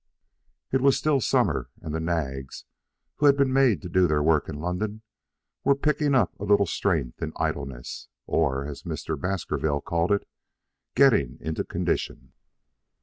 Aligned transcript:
It 0.71 0.81
was 0.81 0.97
still 0.97 1.21
summer, 1.21 1.69
and 1.79 1.93
the 1.93 1.99
nags, 1.99 2.65
who 3.17 3.27
had 3.27 3.37
been 3.37 3.53
made 3.53 3.83
to 3.83 3.87
do 3.87 4.07
their 4.07 4.23
work 4.23 4.49
in 4.49 4.55
London, 4.59 5.03
were 5.63 5.75
picking 5.75 6.15
up 6.15 6.33
a 6.39 6.43
little 6.43 6.65
strength 6.65 7.21
in 7.21 7.33
idleness, 7.35 8.07
or, 8.25 8.65
as 8.65 8.81
Mr. 8.81 9.15
Baskerville 9.15 9.79
called 9.81 10.11
it, 10.11 10.27
getting 10.95 11.37
into 11.39 11.63
condition. 11.63 12.33